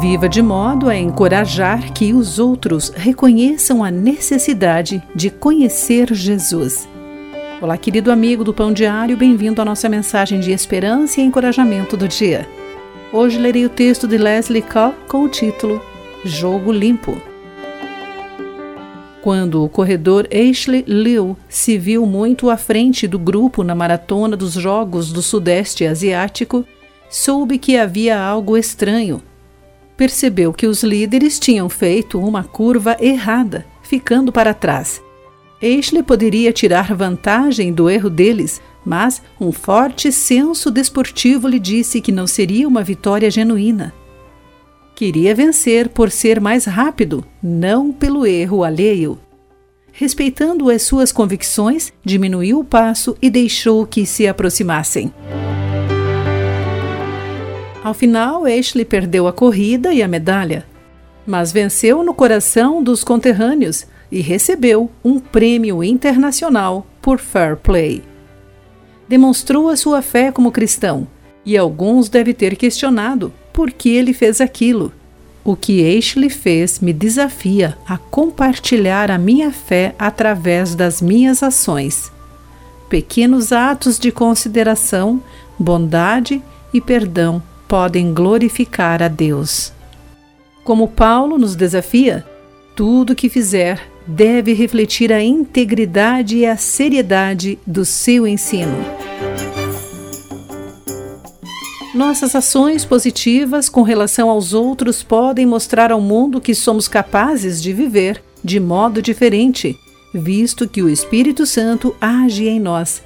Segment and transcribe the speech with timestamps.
[0.00, 6.88] Viva de modo a encorajar que os outros reconheçam a necessidade de conhecer Jesus.
[7.60, 12.08] Olá, querido amigo do Pão Diário, bem-vindo à nossa mensagem de esperança e encorajamento do
[12.08, 12.48] dia.
[13.12, 15.80] Hoje lerei o texto de Leslie Cobb com o título
[16.24, 17.20] Jogo Limpo.
[19.22, 24.54] Quando o corredor Ashley Liu se viu muito à frente do grupo na maratona dos
[24.54, 26.64] Jogos do Sudeste Asiático,
[27.08, 29.22] soube que havia algo estranho
[29.96, 35.02] percebeu que os líderes tinham feito uma curva errada, ficando para trás.
[35.62, 42.12] Ashley poderia tirar vantagem do erro deles, mas um forte senso desportivo lhe disse que
[42.12, 43.94] não seria uma vitória genuína.
[44.94, 49.18] Queria vencer por ser mais rápido, não pelo erro alheio.
[49.90, 55.12] Respeitando as suas convicções, diminuiu o passo e deixou que se aproximassem.
[57.84, 60.64] Ao final, Ashley perdeu a corrida e a medalha,
[61.26, 68.02] mas venceu no coração dos conterrâneos e recebeu um prêmio internacional por fair play.
[69.06, 71.06] Demonstrou a sua fé como cristão,
[71.44, 74.90] e alguns devem ter questionado por que ele fez aquilo.
[75.44, 82.10] O que Ashley fez me desafia a compartilhar a minha fé através das minhas ações.
[82.88, 85.22] Pequenos atos de consideração,
[85.58, 89.72] bondade e perdão podem glorificar a Deus.
[90.62, 92.24] Como Paulo nos desafia,
[92.74, 98.76] tudo que fizer deve refletir a integridade e a seriedade do seu ensino.
[101.94, 107.72] Nossas ações positivas com relação aos outros podem mostrar ao mundo que somos capazes de
[107.72, 109.76] viver de modo diferente,
[110.12, 113.00] visto que o Espírito Santo age em nós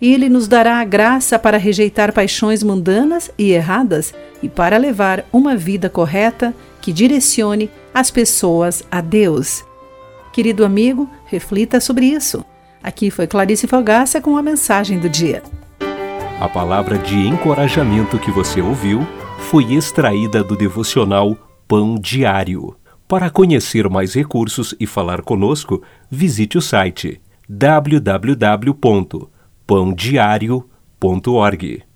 [0.00, 5.56] ele nos dará a graça para rejeitar paixões mundanas e erradas e para levar uma
[5.56, 9.64] vida correta que direcione as pessoas a Deus.
[10.32, 12.44] Querido amigo, reflita sobre isso.
[12.80, 15.42] Aqui foi Clarice Fogaça com a mensagem do dia.
[16.40, 19.04] A palavra de encorajamento que você ouviu
[19.50, 22.76] foi extraída do devocional Pão Diário.
[23.08, 29.28] Para conhecer mais recursos e falar conosco, visite o site www
[29.68, 31.87] pãodiario.org.